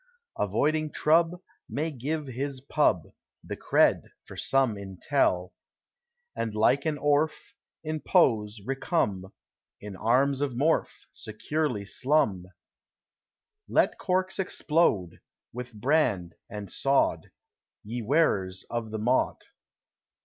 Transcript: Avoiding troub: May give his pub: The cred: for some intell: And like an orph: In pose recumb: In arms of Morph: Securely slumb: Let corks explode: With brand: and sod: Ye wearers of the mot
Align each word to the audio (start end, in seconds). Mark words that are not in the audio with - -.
Avoiding 0.39 0.91
troub: 0.91 1.39
May 1.69 1.91
give 1.91 2.25
his 2.25 2.59
pub: 2.59 3.03
The 3.43 3.55
cred: 3.55 4.05
for 4.23 4.35
some 4.35 4.73
intell: 4.73 5.51
And 6.35 6.55
like 6.55 6.87
an 6.87 6.97
orph: 6.97 7.53
In 7.83 7.99
pose 7.99 8.59
recumb: 8.65 9.31
In 9.79 9.95
arms 9.95 10.41
of 10.41 10.53
Morph: 10.53 11.05
Securely 11.11 11.85
slumb: 11.85 12.47
Let 13.69 13.99
corks 13.99 14.39
explode: 14.39 15.21
With 15.53 15.71
brand: 15.71 16.33
and 16.49 16.71
sod: 16.71 17.29
Ye 17.83 18.01
wearers 18.01 18.65
of 18.71 18.89
the 18.89 18.97
mot 18.97 19.43